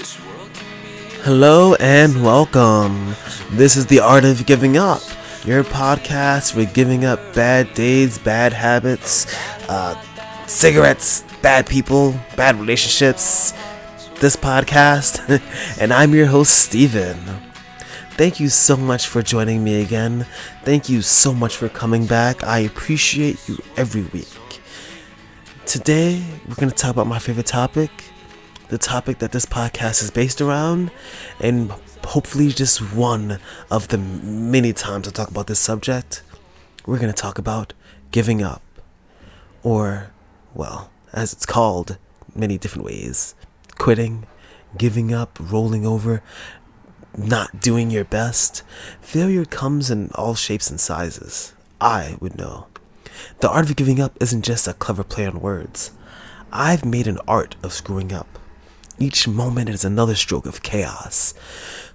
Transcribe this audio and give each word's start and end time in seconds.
Hello 0.00 1.74
and 1.74 2.24
welcome. 2.24 3.14
This 3.50 3.76
is 3.76 3.84
The 3.84 4.00
Art 4.00 4.24
of 4.24 4.46
Giving 4.46 4.78
Up, 4.78 5.02
your 5.44 5.62
podcast 5.62 6.54
for 6.54 6.64
giving 6.72 7.04
up 7.04 7.34
bad 7.34 7.74
days, 7.74 8.16
bad 8.16 8.54
habits, 8.54 9.26
uh, 9.68 10.00
cigarettes, 10.46 11.22
bad 11.42 11.66
people, 11.66 12.18
bad 12.34 12.56
relationships. 12.56 13.52
This 14.20 14.36
podcast, 14.36 15.20
and 15.78 15.92
I'm 15.92 16.14
your 16.14 16.26
host, 16.26 16.56
Steven. 16.56 17.18
Thank 18.12 18.40
you 18.40 18.48
so 18.48 18.78
much 18.78 19.06
for 19.06 19.20
joining 19.20 19.62
me 19.62 19.82
again. 19.82 20.26
Thank 20.64 20.88
you 20.88 21.02
so 21.02 21.34
much 21.34 21.56
for 21.56 21.68
coming 21.68 22.06
back. 22.06 22.42
I 22.42 22.60
appreciate 22.60 23.46
you 23.46 23.58
every 23.76 24.04
week. 24.04 24.62
Today, 25.66 26.24
we're 26.48 26.54
going 26.54 26.70
to 26.70 26.74
talk 26.74 26.92
about 26.92 27.06
my 27.06 27.18
favorite 27.18 27.46
topic 27.46 27.90
the 28.70 28.78
topic 28.78 29.18
that 29.18 29.32
this 29.32 29.46
podcast 29.46 30.02
is 30.02 30.10
based 30.10 30.40
around, 30.40 30.90
and 31.40 31.72
hopefully 32.06 32.48
just 32.48 32.80
one 32.94 33.38
of 33.70 33.88
the 33.88 33.98
many 33.98 34.72
times 34.72 35.06
I 35.06 35.10
talk 35.10 35.28
about 35.28 35.48
this 35.48 35.60
subject. 35.60 36.22
We're 36.86 36.98
going 36.98 37.12
to 37.12 37.22
talk 37.22 37.36
about 37.36 37.72
giving 38.10 38.42
up, 38.42 38.62
or, 39.62 40.12
well, 40.54 40.90
as 41.12 41.32
it's 41.32 41.46
called, 41.46 41.98
many 42.34 42.58
different 42.58 42.84
ways 42.84 43.34
quitting, 43.76 44.26
giving 44.76 45.12
up, 45.12 45.38
rolling 45.40 45.84
over, 45.86 46.22
not 47.16 47.60
doing 47.60 47.90
your 47.90 48.04
best. 48.04 48.62
Failure 49.00 49.44
comes 49.44 49.90
in 49.90 50.10
all 50.14 50.34
shapes 50.34 50.70
and 50.70 50.80
sizes. 50.80 51.54
I 51.80 52.16
would 52.20 52.36
know. 52.36 52.66
The 53.40 53.50
art 53.50 53.68
of 53.68 53.76
giving 53.76 54.00
up 54.00 54.16
isn't 54.20 54.44
just 54.44 54.68
a 54.68 54.74
clever 54.74 55.02
play 55.02 55.26
on 55.26 55.40
words. 55.40 55.92
I've 56.52 56.84
made 56.84 57.06
an 57.06 57.18
art 57.26 57.56
of 57.62 57.72
screwing 57.72 58.12
up. 58.12 58.39
Each 59.02 59.26
moment 59.26 59.70
is 59.70 59.82
another 59.82 60.14
stroke 60.14 60.44
of 60.44 60.62
chaos. 60.62 61.32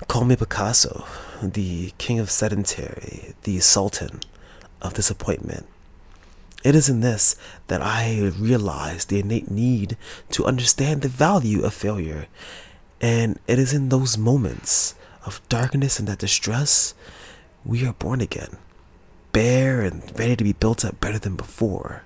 Call 0.07 0.25
me 0.25 0.35
Picasso, 0.35 1.05
the 1.39 1.93
king 1.99 2.17
of 2.17 2.31
sedentary, 2.31 3.35
the 3.43 3.59
sultan 3.59 4.21
of 4.81 4.95
disappointment. 4.95 5.67
It 6.63 6.73
is 6.73 6.89
in 6.89 7.01
this 7.01 7.35
that 7.67 7.83
I 7.83 8.31
realize 8.39 9.05
the 9.05 9.19
innate 9.19 9.51
need 9.51 9.97
to 10.31 10.45
understand 10.45 11.03
the 11.03 11.07
value 11.07 11.63
of 11.63 11.75
failure. 11.75 12.25
And 12.99 13.37
it 13.45 13.59
is 13.59 13.71
in 13.71 13.89
those 13.89 14.17
moments 14.17 14.95
of 15.27 15.47
darkness 15.47 15.99
and 15.99 16.07
that 16.07 16.17
distress 16.17 16.95
we 17.63 17.85
are 17.85 17.93
born 17.93 18.19
again, 18.19 18.57
bare 19.31 19.81
and 19.81 20.01
ready 20.17 20.37
to 20.37 20.43
be 20.43 20.53
built 20.53 20.83
up 20.83 20.99
better 21.01 21.19
than 21.19 21.35
before. 21.35 22.01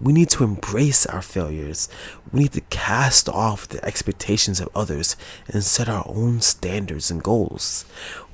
We 0.00 0.12
need 0.12 0.30
to 0.30 0.44
embrace 0.44 1.06
our 1.06 1.22
failures. 1.22 1.88
We 2.32 2.40
need 2.40 2.52
to 2.52 2.60
cast 2.62 3.28
off 3.28 3.68
the 3.68 3.84
expectations 3.84 4.60
of 4.60 4.68
others 4.74 5.16
and 5.46 5.62
set 5.62 5.88
our 5.88 6.04
own 6.06 6.40
standards 6.40 7.10
and 7.10 7.22
goals. 7.22 7.84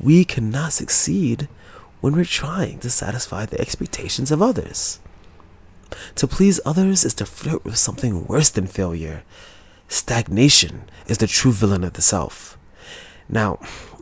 We 0.01 0.25
cannot 0.25 0.73
succeed 0.73 1.49
when 2.01 2.15
we're 2.15 2.25
trying 2.25 2.79
to 2.81 2.91
satisfy 2.91 3.45
the 3.47 3.61
expectations 3.61 4.31
of 4.31 4.41
others. 4.41 5.01
To 6.15 6.27
please 6.27 6.61
others 6.65 7.05
is 7.05 7.15
to 7.15 7.27
flirt 7.27 7.65
with 7.65 7.77
something 7.77 8.27
worse 8.27 8.51
than 8.51 8.67
failure. 8.67 9.23
Stagnation 9.89 10.89
is 11.09 11.19
the 11.19 11.27
true 11.27 11.53
villain 11.53 11.85
of 11.85 11.95
the 11.95 12.03
self. 12.03 12.57
Now, 13.29 13.59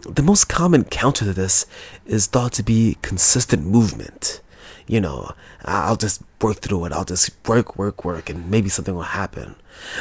the 0.09 0.23
most 0.23 0.49
common 0.49 0.85
counter 0.85 1.25
to 1.25 1.33
this 1.33 1.67
is 2.07 2.27
thought 2.27 2.53
to 2.53 2.62
be 2.62 2.99
consistent 3.03 3.67
movement 3.67 4.41
you 4.88 5.00
know, 5.00 5.31
I'll 5.65 5.97
just 5.97 6.22
work 6.41 6.56
through 6.59 6.87
it. 6.87 6.93
I'll 6.93 7.04
just 7.04 7.31
work, 7.47 7.76
work, 7.76 8.04
work, 8.04 8.31
and 8.31 8.50
maybe 8.50 8.69
something 8.69 8.94
will 8.94 9.03
happen. 9.03 9.54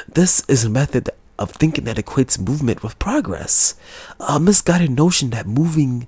This 0.08 0.44
is 0.48 0.64
a 0.64 0.70
method 0.70 1.10
of 1.38 1.52
thinking 1.52 1.84
that 1.84 1.98
equates 1.98 2.40
movement 2.40 2.82
with 2.82 2.98
progress. 2.98 3.76
A 4.20 4.40
misguided 4.40 4.92
notion 4.92 5.30
that 5.32 5.46
moving 5.46 6.08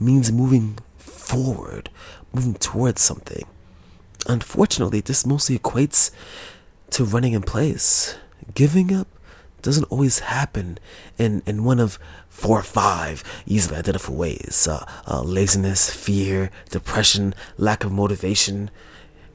means 0.00 0.32
moving 0.32 0.78
forward, 0.96 1.90
moving 2.32 2.54
towards 2.54 3.00
something. 3.02 3.44
Unfortunately, 4.26 5.00
this 5.00 5.26
mostly 5.26 5.58
equates 5.58 6.10
to 6.90 7.04
running 7.04 7.34
in 7.34 7.42
place. 7.42 8.16
Giving 8.54 8.94
up 8.94 9.08
doesn't 9.64 9.84
always 9.84 10.20
happen 10.20 10.78
in, 11.18 11.42
in 11.46 11.64
one 11.64 11.80
of 11.80 11.98
four 12.28 12.60
or 12.60 12.62
five 12.62 13.24
easily 13.46 13.78
identifiable 13.78 14.18
ways 14.18 14.68
uh, 14.70 14.84
uh, 15.08 15.22
laziness, 15.22 15.90
fear, 15.90 16.50
depression, 16.70 17.34
lack 17.56 17.82
of 17.82 17.90
motivation. 17.90 18.70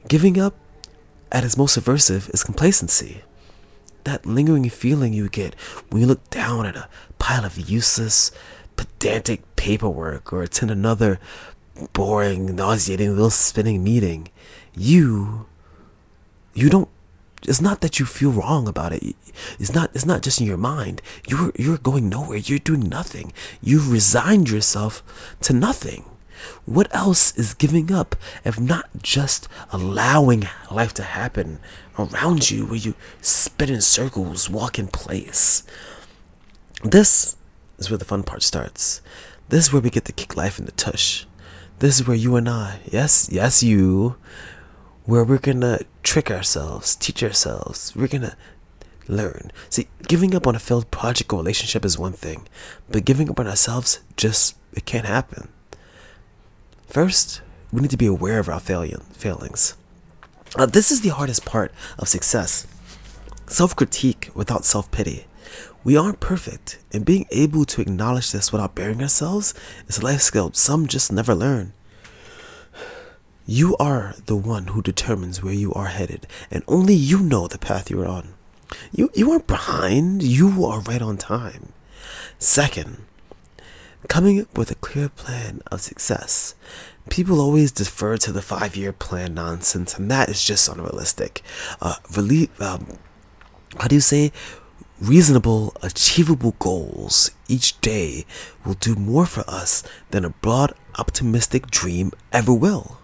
Giving 0.08 0.40
up 0.40 0.54
at 1.30 1.44
its 1.44 1.56
most 1.56 1.76
aversive 1.76 2.32
is 2.32 2.44
complacency. 2.44 3.22
That 4.04 4.24
lingering 4.24 4.70
feeling 4.70 5.12
you 5.12 5.28
get 5.28 5.54
when 5.90 6.00
you 6.00 6.06
look 6.06 6.30
down 6.30 6.64
at 6.64 6.76
a 6.76 6.88
pile 7.18 7.44
of 7.44 7.58
useless, 7.58 8.30
pedantic 8.76 9.42
paperwork 9.56 10.32
or 10.32 10.42
attend 10.42 10.70
another 10.70 11.18
boring, 11.92 12.54
nauseating, 12.54 13.10
little 13.10 13.30
spinning 13.30 13.82
meeting. 13.82 14.28
You, 14.74 15.46
you 16.54 16.70
don't 16.70 16.88
it's 17.46 17.60
not 17.60 17.80
that 17.80 17.98
you 17.98 18.06
feel 18.06 18.30
wrong 18.30 18.68
about 18.68 18.92
it. 18.92 19.16
It's 19.58 19.74
not 19.74 19.90
it's 19.94 20.06
not 20.06 20.22
just 20.22 20.40
in 20.40 20.46
your 20.46 20.56
mind. 20.56 21.02
You're 21.26 21.52
you're 21.56 21.78
going 21.78 22.08
nowhere. 22.08 22.38
You're 22.38 22.58
doing 22.58 22.88
nothing. 22.88 23.32
You've 23.62 23.90
resigned 23.90 24.50
yourself 24.50 25.02
to 25.42 25.52
nothing. 25.52 26.04
What 26.64 26.94
else 26.94 27.36
is 27.36 27.54
giving 27.54 27.92
up 27.92 28.16
if 28.44 28.58
not 28.58 28.88
just 29.02 29.48
allowing 29.72 30.48
life 30.70 30.94
to 30.94 31.02
happen 31.02 31.58
around 31.98 32.50
you 32.50 32.66
where 32.66 32.76
you 32.76 32.94
spin 33.20 33.70
in 33.70 33.80
circles, 33.80 34.48
walk 34.48 34.78
in 34.78 34.88
place? 34.88 35.62
This 36.82 37.36
is 37.78 37.90
where 37.90 37.98
the 37.98 38.04
fun 38.04 38.22
part 38.22 38.42
starts. 38.42 39.02
This 39.48 39.66
is 39.66 39.72
where 39.72 39.82
we 39.82 39.90
get 39.90 40.04
to 40.06 40.12
kick 40.12 40.36
life 40.36 40.58
in 40.58 40.64
the 40.64 40.72
tush. 40.72 41.26
This 41.80 42.00
is 42.00 42.06
where 42.06 42.16
you 42.16 42.36
and 42.36 42.48
I, 42.48 42.80
yes, 42.90 43.28
yes, 43.32 43.62
you, 43.62 44.16
where 45.04 45.24
we're 45.24 45.38
gonna 45.38 45.80
trick 46.02 46.30
ourselves, 46.30 46.94
teach 46.96 47.22
ourselves. 47.22 47.94
We're 47.96 48.08
gonna 48.08 48.36
learn. 49.08 49.50
See, 49.68 49.88
giving 50.06 50.34
up 50.34 50.46
on 50.46 50.54
a 50.54 50.60
failed 50.60 50.90
project 50.90 51.32
or 51.32 51.38
relationship 51.38 51.84
is 51.84 51.98
one 51.98 52.12
thing, 52.12 52.46
but 52.90 53.04
giving 53.04 53.28
up 53.28 53.40
on 53.40 53.46
ourselves 53.46 54.00
just 54.16 54.56
it 54.72 54.86
can't 54.86 55.06
happen. 55.06 55.48
First, 56.86 57.42
we 57.72 57.80
need 57.80 57.90
to 57.90 57.96
be 57.96 58.06
aware 58.06 58.38
of 58.38 58.48
our 58.48 58.60
fail- 58.60 59.02
failings. 59.12 59.76
Uh, 60.56 60.66
this 60.66 60.90
is 60.90 61.00
the 61.00 61.10
hardest 61.10 61.44
part 61.44 61.72
of 61.98 62.08
success. 62.08 62.66
Self 63.46 63.74
critique 63.74 64.30
without 64.34 64.64
self 64.64 64.90
pity. 64.90 65.26
We 65.82 65.96
aren't 65.96 66.20
perfect, 66.20 66.78
and 66.92 67.04
being 67.04 67.26
able 67.30 67.64
to 67.64 67.80
acknowledge 67.80 68.32
this 68.32 68.52
without 68.52 68.74
burying 68.74 69.02
ourselves 69.02 69.54
is 69.88 69.98
a 69.98 70.04
life 70.04 70.20
skill 70.20 70.52
some 70.52 70.86
just 70.86 71.10
never 71.10 71.34
learn. 71.34 71.72
You 73.52 73.76
are 73.78 74.14
the 74.26 74.36
one 74.36 74.68
who 74.68 74.80
determines 74.80 75.42
where 75.42 75.52
you 75.52 75.72
are 75.72 75.88
headed, 75.88 76.28
and 76.52 76.62
only 76.68 76.94
you 76.94 77.18
know 77.18 77.48
the 77.48 77.58
path 77.58 77.90
you're 77.90 78.06
on. 78.06 78.34
You, 78.92 79.10
you 79.12 79.32
aren't 79.32 79.48
behind, 79.48 80.22
you 80.22 80.64
are 80.64 80.78
right 80.82 81.02
on 81.02 81.16
time. 81.16 81.72
Second, 82.38 82.98
coming 84.06 84.40
up 84.40 84.56
with 84.56 84.70
a 84.70 84.76
clear 84.76 85.08
plan 85.08 85.62
of 85.66 85.80
success. 85.80 86.54
People 87.08 87.40
always 87.40 87.72
defer 87.72 88.16
to 88.18 88.30
the 88.30 88.40
five 88.40 88.76
year 88.76 88.92
plan 88.92 89.34
nonsense, 89.34 89.98
and 89.98 90.08
that 90.12 90.28
is 90.28 90.44
just 90.44 90.68
unrealistic. 90.68 91.42
Uh, 91.80 91.96
um, 92.60 92.86
how 93.80 93.88
do 93.88 93.96
you 93.96 94.00
say? 94.00 94.30
Reasonable, 95.00 95.74
achievable 95.82 96.54
goals 96.60 97.32
each 97.48 97.80
day 97.80 98.26
will 98.64 98.74
do 98.74 98.94
more 98.94 99.26
for 99.26 99.42
us 99.48 99.82
than 100.12 100.24
a 100.24 100.30
broad, 100.30 100.72
optimistic 101.00 101.68
dream 101.68 102.12
ever 102.32 102.54
will. 102.54 102.99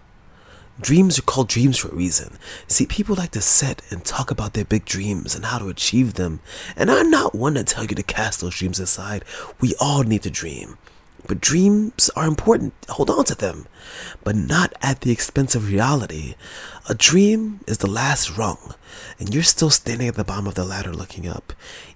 Dreams 0.79 1.17
are 1.17 1.23
called 1.23 1.49
dreams 1.49 1.79
for 1.79 1.89
a 1.89 1.95
reason. 1.95 2.37
See, 2.67 2.85
people 2.85 3.15
like 3.15 3.31
to 3.31 3.41
sit 3.41 3.81
and 3.89 4.05
talk 4.05 4.29
about 4.29 4.53
their 4.53 4.65
big 4.65 4.85
dreams 4.85 5.35
and 5.35 5.45
how 5.45 5.57
to 5.57 5.69
achieve 5.69 6.13
them. 6.13 6.39
And 6.75 6.91
I'm 6.91 7.09
not 7.09 7.33
one 7.33 7.55
to 7.55 7.63
tell 7.63 7.83
you 7.83 7.95
to 7.95 8.03
cast 8.03 8.41
those 8.41 8.57
dreams 8.57 8.79
aside. 8.79 9.25
We 9.59 9.73
all 9.79 10.03
need 10.03 10.23
to 10.23 10.29
dream. 10.29 10.77
But 11.25 11.41
dreams 11.41 12.11
are 12.15 12.27
important. 12.27 12.73
Hold 12.89 13.09
on 13.09 13.25
to 13.25 13.35
them. 13.35 13.67
But 14.23 14.35
not 14.35 14.73
at 14.81 15.01
the 15.01 15.11
expense 15.11 15.55
of 15.55 15.67
reality. 15.67 16.35
A 16.87 16.93
dream 16.93 17.61
is 17.65 17.79
the 17.79 17.89
last 17.89 18.37
rung, 18.37 18.75
and 19.19 19.33
you're 19.33 19.43
still 19.43 19.71
standing 19.71 20.07
at 20.07 20.15
the 20.15 20.23
bottom 20.23 20.47
of 20.47 20.55
the 20.55 20.63
ladder 20.63 20.93
looking 20.93 21.27
up. 21.27 21.53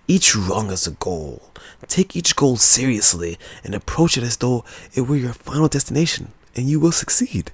Each 0.08 0.36
rung 0.36 0.72
is 0.72 0.88
a 0.88 0.92
goal. 0.92 1.52
Take 1.88 2.16
each 2.16 2.36
goal 2.36 2.58
seriously 2.58 3.38
and 3.64 3.76
approach 3.76 4.18
it 4.18 4.24
as 4.24 4.38
though 4.38 4.66
it 4.94 5.02
were 5.02 5.16
your 5.16 5.34
final 5.34 5.68
destination, 5.68 6.34
and 6.56 6.68
you 6.68 6.80
will 6.80 6.92
succeed. 6.92 7.52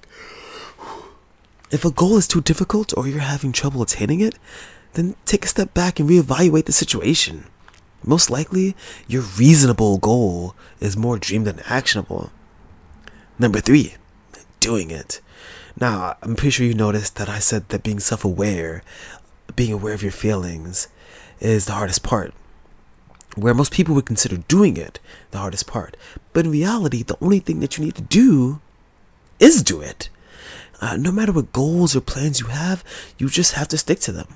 If 1.70 1.84
a 1.84 1.90
goal 1.90 2.16
is 2.16 2.26
too 2.28 2.40
difficult 2.40 2.94
or 2.96 3.06
you're 3.06 3.20
having 3.20 3.52
trouble 3.52 3.82
attaining 3.82 4.20
it, 4.20 4.38
then 4.94 5.16
take 5.26 5.44
a 5.44 5.48
step 5.48 5.74
back 5.74 6.00
and 6.00 6.08
reevaluate 6.08 6.64
the 6.64 6.72
situation. 6.72 7.44
Most 8.04 8.30
likely, 8.30 8.74
your 9.06 9.22
reasonable 9.22 9.98
goal 9.98 10.54
is 10.80 10.96
more 10.96 11.18
dream 11.18 11.44
than 11.44 11.60
actionable. 11.66 12.30
Number 13.38 13.60
three, 13.60 13.94
doing 14.60 14.90
it. 14.90 15.20
Now, 15.80 16.16
I'm 16.22 16.34
pretty 16.36 16.50
sure 16.50 16.66
you 16.66 16.74
noticed 16.74 17.16
that 17.16 17.28
I 17.28 17.38
said 17.38 17.68
that 17.68 17.82
being 17.82 18.00
self 18.00 18.24
aware, 18.24 18.82
being 19.54 19.72
aware 19.72 19.94
of 19.94 20.02
your 20.02 20.12
feelings, 20.12 20.88
is 21.40 21.66
the 21.66 21.72
hardest 21.74 22.02
part. 22.02 22.34
where 23.36 23.54
most 23.54 23.72
people 23.72 23.94
would 23.94 24.06
consider 24.06 24.38
doing 24.48 24.76
it 24.76 24.98
the 25.30 25.38
hardest 25.38 25.66
part. 25.66 25.96
But 26.32 26.46
in 26.46 26.50
reality, 26.50 27.02
the 27.02 27.16
only 27.20 27.38
thing 27.38 27.60
that 27.60 27.78
you 27.78 27.84
need 27.84 27.94
to 27.96 28.02
do 28.02 28.60
is 29.38 29.62
do 29.62 29.80
it. 29.80 30.08
Uh, 30.80 30.96
no 30.96 31.10
matter 31.10 31.32
what 31.32 31.52
goals 31.52 31.96
or 31.96 32.00
plans 32.00 32.40
you 32.40 32.46
have, 32.46 32.84
you 33.18 33.28
just 33.28 33.54
have 33.54 33.68
to 33.68 33.78
stick 33.78 34.00
to 34.00 34.12
them. 34.12 34.28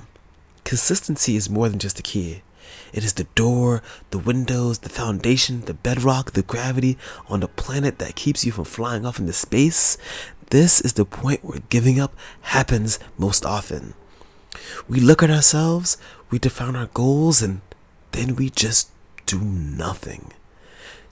Consistency 0.65 1.37
is 1.37 1.51
more 1.51 1.69
than 1.69 1.79
just 1.79 1.99
a 1.99 2.03
key. 2.03 2.43
It 2.93 3.05
is 3.05 3.15
the 3.15 3.25
door, 3.35 3.83
the 4.11 4.19
windows, 4.19 4.81
the 4.81 4.89
foundation, 4.89 5.63
the 5.63 5.75
bedrock, 5.75 6.33
the 6.33 6.43
gravity 6.43 6.99
on 7.29 7.41
the 7.41 7.49
planet 7.49 7.99
that 7.99 8.17
keeps 8.17 8.45
you 8.45 8.53
from 8.53 8.65
flying 8.65 9.07
off 9.07 9.19
into 9.19 9.33
space. 9.33 9.97
This 10.51 10.81
is 10.81 10.95
the 10.95 11.05
point 11.05 11.45
where 11.45 11.61
giving 11.71 11.99
up 11.99 12.15
happens 12.43 12.99
most 13.17 13.47
often. 13.47 13.95
We 14.89 15.01
look 15.01 15.23
at 15.23 15.31
ourselves, 15.31 15.97
we 16.31 16.39
define 16.39 16.77
our 16.77 16.87
goals, 16.93 17.41
and 17.41 17.63
then 18.13 18.37
we 18.37 18.51
just 18.51 18.91
do 19.25 19.41
nothing. 19.41 20.33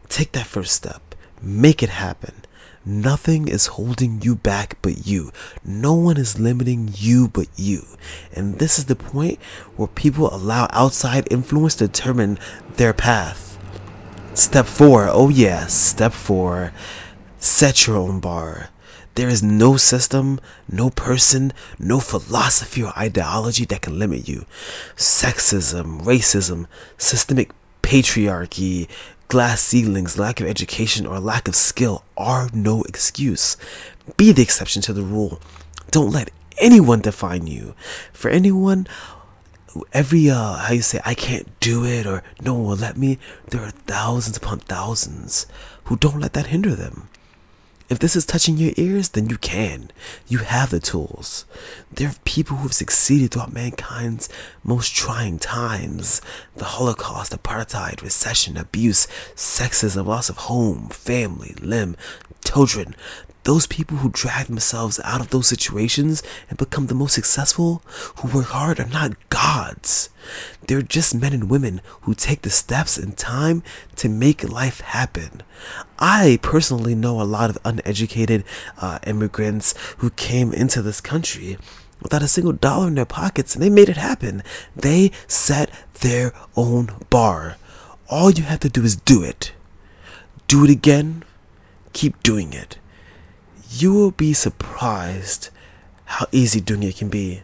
Take 0.09 0.33
that 0.33 0.47
first 0.47 0.73
step, 0.73 1.15
make 1.41 1.83
it 1.83 1.89
happen. 1.89 2.45
Nothing 2.85 3.47
is 3.47 3.67
holding 3.67 4.23
you 4.23 4.35
back 4.35 4.79
but 4.81 5.07
you. 5.07 5.33
No 5.63 5.95
one 5.95 6.17
is 6.17 6.41
limiting 6.41 6.91
you 6.95 7.29
but 7.29 7.49
you. 7.57 7.85
And 8.35 8.59
this 8.59 8.79
is 8.79 8.87
the 8.87 8.97
point 8.97 9.39
where 9.77 9.89
people 9.89 10.35
allow 10.35 10.67
outside 10.71 11.29
influence 11.31 11.75
to 11.77 11.87
determine 11.87 12.39
their 12.77 12.95
path. 12.95 13.59
Step 14.33 14.65
four, 14.65 15.09
oh 15.09 15.29
yes, 15.29 15.75
step 15.75 16.13
four, 16.13 16.73
set 17.39 17.87
your 17.87 17.97
own 17.97 18.21
bar. 18.21 18.71
There 19.15 19.29
is 19.29 19.43
no 19.43 19.77
system, 19.77 20.41
no 20.67 20.89
person, 20.89 21.53
no 21.79 22.01
philosophy 22.01 22.83
or 22.83 22.97
ideology 22.97 23.67
that 23.67 23.83
can 23.83 23.99
limit 23.99 24.27
you. 24.29 24.47
Sexism, 24.97 26.01
racism, 26.03 26.67
systemic 26.97 27.51
patriarchy, 27.83 28.89
glass 29.31 29.63
ceilings, 29.63 30.19
lack 30.19 30.41
of 30.41 30.47
education, 30.49 31.07
or 31.07 31.21
lack 31.21 31.47
of 31.47 31.55
skill 31.55 32.05
are 32.19 32.51
no 32.53 32.83
excuse. 32.83 33.57
Be 34.17 34.33
the 34.33 34.43
exception 34.43 34.83
to 34.83 34.93
the 34.93 35.05
rule. 35.05 35.41
Don't 35.93 36.11
let 36.11 36.31
anyone 36.59 37.01
define 37.01 37.47
you. 37.47 37.75
For 38.13 38.29
anyone, 38.29 38.89
every 39.93 40.29
uh, 40.29 40.55
how 40.55 40.73
you 40.75 40.83
say 40.83 41.01
I 41.05 41.15
can't 41.15 41.49
do 41.61 41.85
it 41.85 42.07
or 42.07 42.25
no 42.43 42.55
one 42.55 42.65
will 42.65 42.77
let 42.77 42.97
me. 42.97 43.19
There 43.49 43.63
are 43.63 43.71
thousands 43.71 44.37
upon 44.37 44.61
thousands 44.61 45.47
who 45.85 45.97
don't 45.97 46.21
let 46.21 46.33
that 46.33 46.49
hinder 46.49 46.75
them. 46.75 47.09
If 47.91 47.99
this 47.99 48.15
is 48.15 48.25
touching 48.25 48.57
your 48.57 48.73
ears, 48.77 49.09
then 49.11 49.29
you 49.29 49.37
can. 49.37 49.91
You 50.29 50.39
have 50.39 50.71
the 50.71 50.79
tools. 50.79 51.45
There 51.93 52.09
are 52.09 52.15
people 52.25 52.59
who 52.59 52.63
have 52.63 52.73
succeeded 52.73 53.33
throughout 53.33 53.53
mankind's 53.53 54.29
most 54.63 54.95
trying 54.95 55.41
times 55.41 56.23
the 56.55 56.67
Holocaust, 56.67 57.33
apartheid, 57.33 58.01
recession, 58.01 58.57
abuse, 58.57 59.09
sexism, 59.35 60.07
loss 60.07 60.29
of 60.29 60.37
home, 60.37 60.89
family, 60.91 61.57
limb, 61.61 61.97
children. 62.45 62.95
Those 63.45 63.67
people 63.67 63.99
who 63.99 64.11
drag 64.11 64.47
themselves 64.47 65.01
out 65.03 65.21
of 65.21 65.31
those 65.31 65.49
situations 65.49 66.23
and 66.51 66.59
become 66.59 66.87
the 66.87 66.95
most 66.95 67.15
successful, 67.15 67.83
who 68.17 68.29
work 68.29 68.49
hard, 68.49 68.79
are 68.79 68.87
not 68.87 69.17
gods. 69.31 70.11
They're 70.67 70.83
just 70.83 71.15
men 71.15 71.33
and 71.33 71.49
women 71.49 71.81
who 72.03 72.15
take 72.15 72.43
the 72.43 72.51
steps 72.51 72.99
and 72.99 73.17
time 73.17 73.63
to 73.97 74.11
make 74.11 74.49
life 74.49 74.81
happen. 74.81 75.43
I 75.99 76.39
personally 76.43 76.95
know 76.95 77.21
a 77.21 77.25
lot 77.25 77.49
of 77.49 77.59
uneducated 77.65 78.45
uh, 78.79 78.99
immigrants 79.07 79.75
who 79.99 80.11
came 80.11 80.53
into 80.53 80.83
this 80.83 81.01
country 81.01 81.57
without 82.03 82.23
a 82.23 82.29
single 82.29 82.53
dollar 82.53 82.89
in 82.89 82.95
their 82.95 83.07
pockets 83.07 83.55
and 83.55 83.63
they 83.63 83.71
made 83.71 83.89
it 83.89 83.97
happen. 83.97 84.43
They 84.77 85.13
set 85.27 85.71
their 86.01 86.33
own 86.57 87.07
bar. 87.09 87.57
All 88.09 88.31
you 88.31 88.45
have 88.45 88.61
to 88.61 88.69
do 88.69 88.85
is 88.85 88.97
do 88.97 89.23
it. 89.23 89.53
Do 90.47 90.65
it 90.65 90.71
again. 90.71 91.25
Keep 91.93 92.23
doing 92.23 92.53
it 92.53 92.79
you 93.71 93.95
will 93.95 94.11
be 94.11 94.33
surprised 94.33 95.51
how 96.05 96.27
easy 96.33 96.61
doing 96.61 96.83
it 96.83 96.97
can 96.97 97.09
be. 97.09 97.43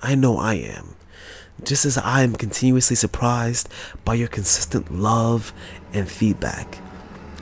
I 0.00 0.14
know 0.14 0.38
I 0.38 0.54
am. 0.54 0.94
Just 1.64 1.84
as 1.84 1.98
I 1.98 2.22
am 2.22 2.36
continuously 2.36 2.96
surprised 2.96 3.68
by 4.04 4.14
your 4.14 4.28
consistent 4.28 4.92
love 4.92 5.52
and 5.92 6.08
feedback. 6.08 6.78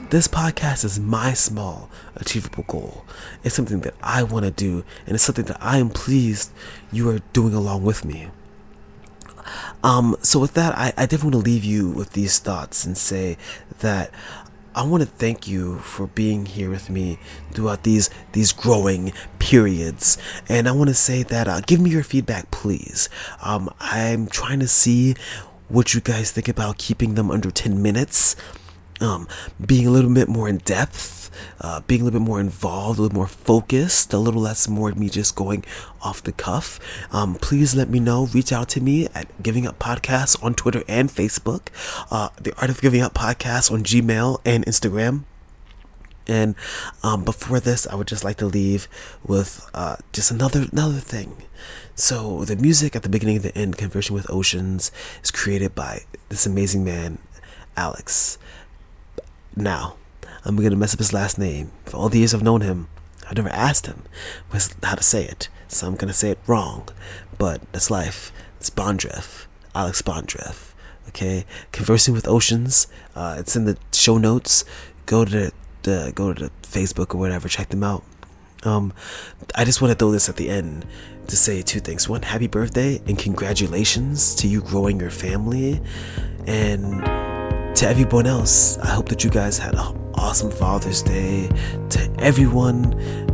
This 0.09 0.27
podcast 0.27 0.83
is 0.83 0.99
my 0.99 1.33
small, 1.33 1.87
achievable 2.15 2.65
goal. 2.67 3.05
It's 3.43 3.53
something 3.53 3.81
that 3.81 3.93
I 4.01 4.23
want 4.23 4.43
to 4.43 4.51
do, 4.51 4.83
and 5.05 5.13
it's 5.13 5.23
something 5.23 5.45
that 5.45 5.61
I 5.61 5.77
am 5.77 5.89
pleased 5.91 6.51
you 6.91 7.07
are 7.09 7.19
doing 7.31 7.53
along 7.53 7.83
with 7.83 8.03
me. 8.03 8.29
Um, 9.83 10.15
so 10.21 10.39
with 10.39 10.55
that, 10.55 10.75
I, 10.75 10.93
I 10.97 11.05
definitely 11.05 11.37
want 11.37 11.45
to 11.45 11.51
leave 11.51 11.63
you 11.63 11.89
with 11.89 12.13
these 12.13 12.39
thoughts 12.39 12.85
and 12.85 12.97
say 12.97 13.37
that 13.79 14.11
I 14.75 14.83
want 14.83 15.01
to 15.01 15.09
thank 15.09 15.47
you 15.47 15.79
for 15.79 16.07
being 16.07 16.45
here 16.45 16.69
with 16.69 16.89
me 16.89 17.17
throughout 17.51 17.83
these 17.83 18.09
these 18.33 18.51
growing 18.51 19.13
periods, 19.39 20.17
and 20.47 20.67
I 20.67 20.71
want 20.71 20.89
to 20.89 20.93
say 20.93 21.23
that 21.23 21.47
uh, 21.47 21.61
give 21.61 21.79
me 21.79 21.89
your 21.89 22.03
feedback, 22.03 22.51
please. 22.51 23.09
Um, 23.41 23.69
I'm 23.79 24.27
trying 24.27 24.59
to 24.59 24.67
see 24.67 25.15
what 25.69 25.93
you 25.93 26.01
guys 26.01 26.31
think 26.31 26.47
about 26.47 26.77
keeping 26.77 27.15
them 27.15 27.31
under 27.31 27.51
10 27.51 27.81
minutes, 27.81 28.35
um, 29.01 29.27
being 29.63 29.87
a 29.87 29.91
little 29.91 30.13
bit 30.13 30.27
more 30.27 30.47
in 30.47 30.57
depth 30.57 31.19
uh, 31.61 31.81
being 31.81 32.01
a 32.01 32.03
little 32.03 32.19
bit 32.19 32.25
more 32.25 32.39
involved, 32.39 32.99
a 32.99 33.01
little 33.01 33.15
more 33.15 33.27
focused, 33.27 34.13
a 34.13 34.17
little 34.17 34.41
less 34.41 34.67
more 34.67 34.91
me 34.93 35.09
just 35.09 35.35
going 35.35 35.63
off 36.01 36.23
the 36.23 36.31
cuff. 36.31 36.79
Um, 37.13 37.35
please 37.35 37.75
let 37.75 37.89
me 37.89 37.99
know. 37.99 38.27
Reach 38.27 38.51
out 38.51 38.69
to 38.69 38.81
me 38.81 39.07
at 39.13 39.41
Giving 39.41 39.67
Up 39.67 39.79
Podcast 39.79 40.41
on 40.43 40.53
Twitter 40.53 40.83
and 40.87 41.09
Facebook, 41.09 41.67
uh, 42.11 42.29
The 42.41 42.53
Art 42.59 42.69
of 42.69 42.81
Giving 42.81 43.01
Up 43.01 43.13
Podcast 43.13 43.71
on 43.71 43.83
Gmail 43.83 44.41
and 44.45 44.65
Instagram. 44.65 45.23
And 46.27 46.55
um, 47.01 47.23
before 47.23 47.59
this, 47.59 47.87
I 47.87 47.95
would 47.95 48.07
just 48.07 48.23
like 48.23 48.37
to 48.37 48.45
leave 48.45 48.87
with 49.25 49.67
uh, 49.73 49.95
just 50.13 50.29
another 50.29 50.67
another 50.71 50.99
thing. 50.99 51.37
So 51.95 52.45
the 52.45 52.55
music 52.55 52.95
at 52.95 53.01
the 53.01 53.09
beginning 53.09 53.37
and 53.37 53.45
the 53.45 53.57
end, 53.57 53.77
Conversing 53.77 54.13
with 54.13 54.29
Oceans, 54.29 54.91
is 55.23 55.31
created 55.31 55.73
by 55.73 56.03
this 56.29 56.45
amazing 56.45 56.85
man, 56.85 57.17
Alex. 57.75 58.37
Now, 59.55 59.95
I'm 60.45 60.55
gonna 60.55 60.75
mess 60.75 60.93
up 60.93 60.99
his 60.99 61.13
last 61.13 61.37
name. 61.37 61.71
For 61.85 61.97
all 61.97 62.09
the 62.09 62.19
years 62.19 62.33
I've 62.33 62.43
known 62.43 62.61
him, 62.61 62.87
I've 63.27 63.35
never 63.35 63.49
asked 63.49 63.85
him 63.85 64.03
how 64.83 64.95
to 64.95 65.03
say 65.03 65.25
it, 65.25 65.49
so 65.67 65.87
I'm 65.87 65.95
gonna 65.95 66.13
say 66.13 66.31
it 66.31 66.39
wrong. 66.47 66.87
But 67.37 67.61
that's 67.71 67.91
life. 67.91 68.31
It's 68.59 68.69
Bondrev, 68.69 69.45
Alex 69.75 70.01
Bondrev. 70.01 70.73
Okay, 71.09 71.45
conversing 71.71 72.13
with 72.13 72.27
oceans. 72.27 72.87
Uh, 73.15 73.37
it's 73.39 73.55
in 73.55 73.65
the 73.65 73.77
show 73.91 74.17
notes. 74.17 74.63
Go 75.05 75.25
to 75.25 75.31
the, 75.31 75.51
the 75.83 76.11
go 76.13 76.33
to 76.33 76.45
the 76.45 76.51
Facebook 76.61 77.15
or 77.15 77.17
whatever. 77.17 77.47
Check 77.47 77.69
them 77.69 77.83
out. 77.83 78.03
Um, 78.63 78.93
I 79.55 79.63
just 79.65 79.81
want 79.81 79.91
to 79.91 79.95
throw 79.95 80.11
this 80.11 80.27
at 80.29 80.35
the 80.35 80.49
end 80.49 80.85
to 81.27 81.37
say 81.37 81.61
two 81.61 81.79
things. 81.79 82.09
One, 82.09 82.23
happy 82.23 82.47
birthday 82.47 83.01
and 83.07 83.17
congratulations 83.17 84.35
to 84.35 84.47
you 84.47 84.61
growing 84.61 84.99
your 84.99 85.09
family, 85.11 85.81
and 86.45 87.01
to 87.79 87.87
everyone 87.87 88.27
else. 88.27 88.77
I 88.79 88.87
hope 88.87 89.07
that 89.07 89.23
you 89.23 89.29
guys 89.29 89.57
had 89.57 89.73
an 89.73 90.11
awesome 90.15 90.51
Father's 90.51 91.01
Day 91.01 91.47
to 91.91 92.13
everyone 92.19 92.91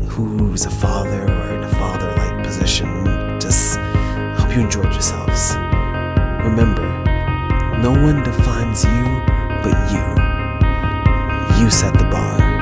who's 0.07 0.67
a 0.67 0.69
father 0.69 1.23
or 1.23 1.55
in 1.55 1.63
a 1.63 1.69
father 1.69 2.13
like 2.17 2.45
position. 2.45 2.85
Just 3.39 3.79
hope 4.37 4.55
you 4.55 4.61
enjoyed 4.61 4.93
yourselves. 4.93 5.55
Remember, 6.45 6.85
no 7.81 7.89
one 7.89 8.21
defines 8.21 8.83
you 8.83 9.03
but 9.63 9.91
you. 9.91 10.05
You 11.59 11.71
set 11.71 11.97
the 11.97 12.07
bar. 12.11 12.54